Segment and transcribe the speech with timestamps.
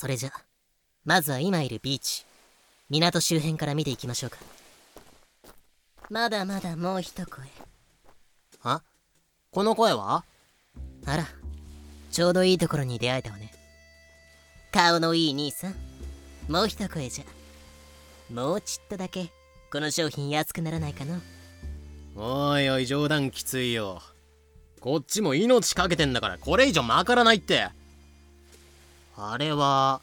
[0.00, 0.32] それじゃ。
[1.04, 2.24] まずは今いるビーチ。
[2.88, 4.38] 港周辺から見ていきましょうか。
[6.08, 7.44] まだまだもう一声。
[8.62, 8.80] あ
[9.50, 10.24] この声は？
[11.04, 11.26] あら。
[12.10, 13.52] ちょうどいいところに出会えたわね。
[14.72, 15.74] 顔のいい兄さん。
[16.48, 17.24] もう一声じゃ。
[18.32, 19.30] もうちっとだけ
[19.70, 21.20] この商品安くならないかな
[22.16, 24.00] おいおい冗談きついよ。
[24.80, 27.68] こっちも命かけてんだからこれ以上まからないって
[29.16, 30.00] あれは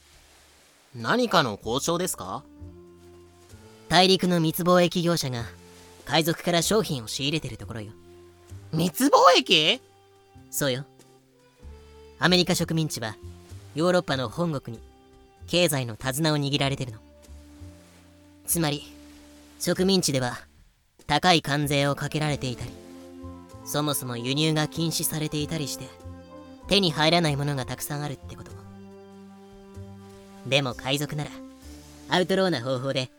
[0.96, 2.44] 何かの交渉ですか？
[3.90, 5.44] 大陸の密貿易業者が
[6.06, 7.92] 海賊から商品を仕入れてるところよ。
[8.74, 9.82] 密貿易？
[10.52, 10.86] そうよ。
[12.20, 13.16] アメリカ植民地は
[13.76, 14.84] ヨーロッパの本国に
[15.48, 17.00] 経済の手綱を握られてるの。
[18.46, 18.84] つまり
[19.60, 20.38] 植民地では
[21.06, 22.72] 高い関税をかけられていたり
[23.66, 25.86] そもそも輸入が禁止されていたりして
[26.68, 28.52] 手に入らないものがたくさんあるってこと
[30.48, 31.32] でも海賊なら
[32.10, 33.10] アウトローな方法で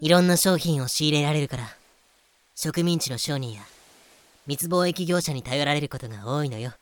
[0.00, 1.64] いろんな商品を仕入れられるから
[2.54, 3.62] 植民地の商人や
[4.46, 6.72] 密貿易業者に頼られることが多いのよ。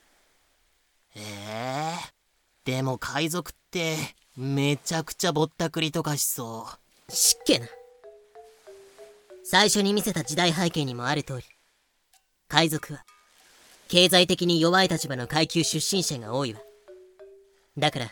[1.17, 2.17] ええ
[2.65, 3.97] でも海賊って
[4.37, 6.67] めちゃくちゃぼったくりとかしそ
[7.09, 7.13] う。
[7.13, 7.67] しっけな。
[9.45, 11.45] 最初に見せた時代背景にもある通り
[12.49, 13.05] 海賊は
[13.89, 16.61] 経済的に弱い立場の階級出身者が多いわ。
[17.79, 18.11] だから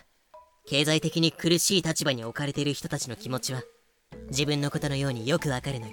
[0.66, 3.62] 経済的に苦しい立場に置かれている人たちの気持ちは
[4.28, 5.92] 自分のことのようによくわかるのよ。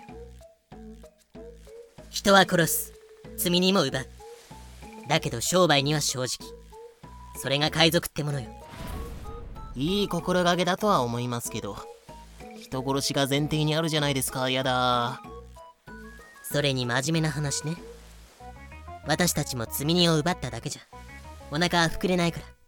[2.10, 2.94] 人は殺す。
[3.38, 4.06] 罪にも奪う。
[5.08, 6.50] だけど商売には正直。
[7.36, 8.48] それが海賊ってものよ。
[9.76, 11.76] いい心がけだとは思いますけど。
[12.62, 14.50] 人殺しが前提にあるじゃないですか。
[14.50, 15.22] やだ。
[16.44, 17.76] それに真面目な話ね。
[19.06, 20.82] 私たちも積み荷を奪っただけじゃ。
[21.50, 22.61] お腹は膨れないから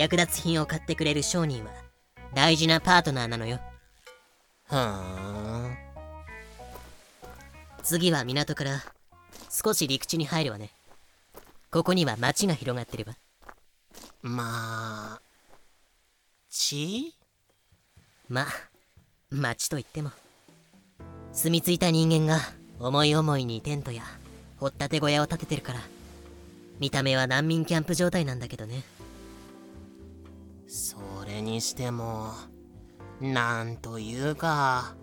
[0.00, 1.70] 役立つ品を買ってくれる商人は
[2.34, 3.60] 大事なパートナーなのよ。
[4.64, 5.76] ふーん
[7.82, 8.82] 次は港から
[9.50, 10.70] 少し陸地に入るわね。
[11.70, 13.14] ここには町が広がってるわ。
[14.22, 15.20] まあ
[16.48, 17.14] ち？
[18.30, 18.46] ま
[19.30, 20.12] 町といっても
[21.34, 22.40] 住み着いた人間が
[22.78, 24.02] 思い思いにテントや
[24.56, 25.80] 掘ったて小屋を建ててるから
[26.78, 28.82] 見た目は難民キャンプ状態なんだけどね
[30.72, 32.30] それにしても
[33.20, 34.94] なんというか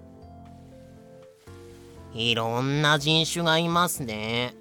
[2.14, 4.56] いろんな人種がいますね。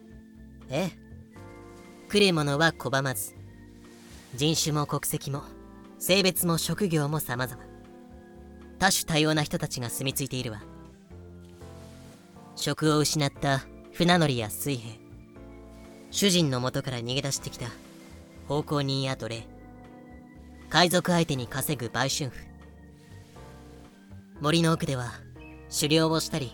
[0.69, 2.09] ええ。
[2.09, 3.37] 来る者は拒まず
[4.35, 5.43] 人種も国籍も
[6.01, 7.63] 性別も職業も様々。
[8.81, 10.61] 多種多様な人たちが住み着いているわ。
[12.57, 13.63] 職を失った
[13.93, 14.99] 船乗りや水兵。
[16.11, 17.69] 主人の元から逃げ出してきた
[18.49, 19.56] 奉公人や奴隷
[20.69, 22.45] 海賊相手に稼ぐ売春婦。
[24.41, 25.13] 森の奥では
[25.73, 26.53] 狩猟をしたり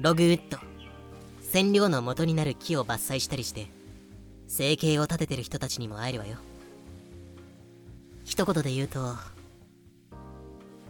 [0.00, 0.58] ログウッド
[1.52, 3.66] 染料の元になる木を伐採したりして
[4.48, 6.36] 生計を立ててる人たちにも会えるわよ。
[8.24, 9.16] 一言で言うと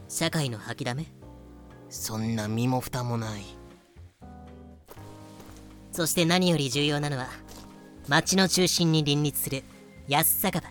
[0.08, 1.06] 社会の吐きだめ？
[1.88, 3.42] そんな身も蓋もない。
[5.90, 7.28] そして何より重要なのは
[8.08, 9.64] 町の中心に林立する
[10.06, 10.68] 安酒場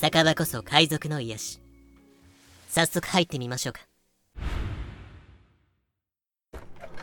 [0.00, 1.60] 酒場こそ海賊の癒し。
[2.68, 3.80] 早速入ってみましょうか。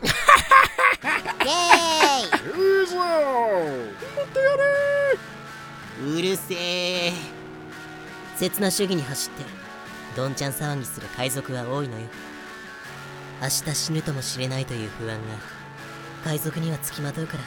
[1.44, 2.36] イエー
[2.78, 2.80] イ。
[2.80, 4.64] いいぞ持ってやれ
[6.06, 7.12] うるせえ。
[8.38, 9.44] 刹那主義に走って
[10.16, 12.06] どんちゃん騒ぎする海賊は多いのよ。
[13.42, 15.34] 明日死ぬともしれないという不安が
[16.24, 17.44] 海賊にはつきまとうから。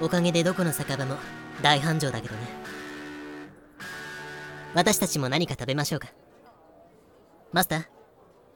[0.00, 1.18] おかげでどこの酒場も
[1.62, 2.62] 大繁盛だけどね
[4.74, 6.08] 私たちも何か食べましょうか。
[7.52, 7.84] マスター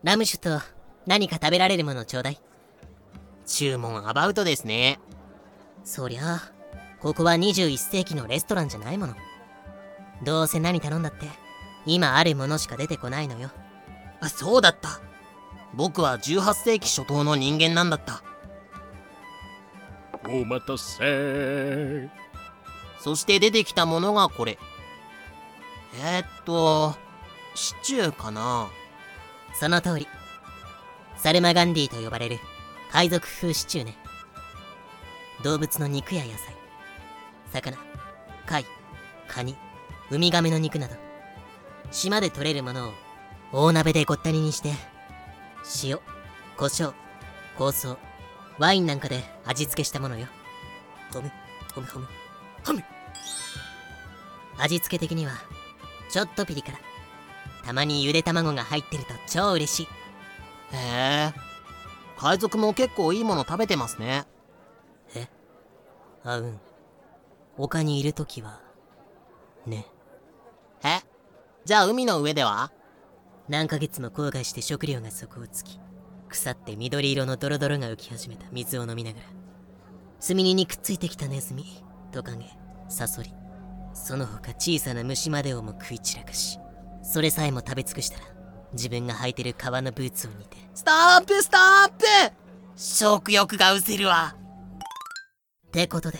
[0.02, 0.60] ラム酒と
[1.06, 2.40] 何か食べられるものちょうだい。
[3.46, 4.98] 注文アバウトですね。
[5.84, 6.52] そりゃあ
[7.00, 9.14] ここは21世紀のレストランじゃないもの。
[10.24, 11.26] どうせ何頼んだって
[11.84, 13.50] 今あるものしか出てこないのよ。
[14.20, 15.00] あそうだった。
[15.74, 18.22] 僕は18世紀初頭の人間なんだった。
[20.28, 22.08] お待たせ。
[22.98, 24.58] そして出てきたものがこれ
[25.98, 26.94] えー、っと
[27.54, 28.68] シチューかな？
[29.58, 30.06] その通り。
[31.16, 32.38] サルマガンディと呼ばれる
[32.92, 33.96] 海賊風シチューね。
[35.42, 36.54] 動物の肉や野菜。
[37.52, 37.78] 魚
[38.44, 38.66] 貝
[39.26, 39.56] カニ
[40.10, 40.94] ウミガメの肉など。
[41.90, 42.92] 島で採れるものを
[43.52, 44.72] 大鍋でごったににして
[45.82, 45.98] 塩
[46.56, 46.92] 胡椒
[47.56, 47.96] 香草
[48.58, 50.26] ワインなんかで味付けしたものよ。
[51.12, 51.30] ほむ
[51.74, 52.06] ほむほむ
[52.64, 52.84] ほむ
[54.58, 55.32] 味付け的には
[56.16, 56.78] ちょっとピリ辛。
[57.62, 59.86] たまにゆで卵が入ってると超嬉しい。
[60.74, 61.34] へえ。
[62.16, 64.24] 海賊も結構いいもの食べてますね。
[65.14, 65.28] え？
[66.24, 66.58] あうん。
[67.58, 68.62] 丘にいる時は
[69.66, 69.84] ね。
[70.82, 71.02] え？
[71.66, 72.72] じゃあ海の上では？
[73.50, 75.78] 何ヶ月も後悔して食料が底をつき
[76.30, 79.26] 腐って緑色のドロドロが浮き始めた水を飲みながら
[80.26, 82.46] 炭煮にくっついてきたネズミトカゲ
[82.88, 83.30] サソリ
[83.96, 86.58] その他小さな虫までをも食い散らかし
[87.02, 88.24] それさえも食べ尽くしたら
[88.72, 92.04] 自分が履いてる革のブーツを似てストップストップ！
[92.76, 94.36] 食欲が失せるわ。
[95.68, 96.18] ってことで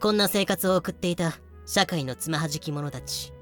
[0.00, 1.34] こんな生活を送っていた
[1.64, 3.32] 社会のつまはじき者たち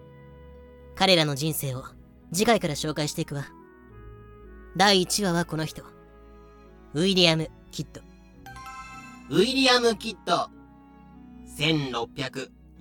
[0.94, 1.84] 彼らの人生を
[2.32, 3.46] 次回から紹介していくわ。
[4.76, 5.82] 第1話はこの人。
[6.94, 8.00] ウィリアム・キッド。
[9.30, 10.48] ウィリアム・キッド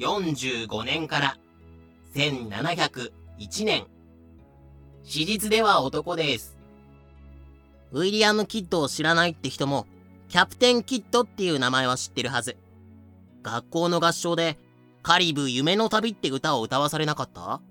[0.01, 1.37] 1645年から
[2.15, 3.85] 1701年。
[5.03, 6.57] 史実では男です。
[7.91, 9.85] ウィリアム・キッドを知らないって人も
[10.27, 12.57] キャプテン・キッドっていう名前は知ってるはず。
[13.43, 14.57] 学校の合唱で
[15.03, 17.61] カリブ夢の旅って歌を歌わされなかった？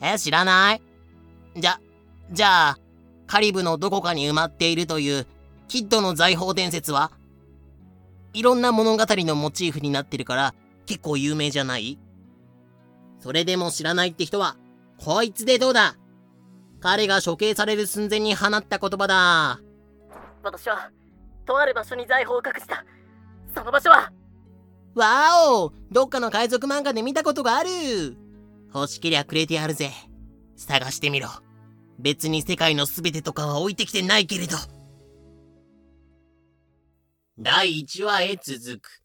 [0.00, 0.80] え、知らない？
[1.54, 1.80] じゃ、
[2.30, 2.78] じゃあ、
[3.26, 5.26] カリブのどこかに埋まっているという
[5.68, 7.12] キッドの財宝伝説は
[8.32, 10.54] いろんな物語のモチーフになってるから
[10.90, 12.00] 結構有名じゃない？
[13.20, 14.56] それでも知らないって人は、
[14.98, 15.96] こいつでどうだ？
[16.80, 19.60] 彼が処刑される寸前に放った言葉だ。
[20.42, 20.90] 私は
[21.46, 22.84] とある場所に財宝を隠した
[23.54, 24.10] その場所は？
[24.96, 27.70] わおどっかの海賊漫画で見たことがある
[28.74, 29.92] 欲しけりゃくれてやるぜ。
[30.56, 31.28] 探してみろ。
[32.00, 34.56] 別に世界の全てとかは置いてきてないけれど。
[37.38, 39.00] 第1話へ続く。